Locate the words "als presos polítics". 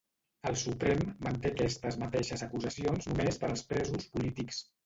3.53-4.65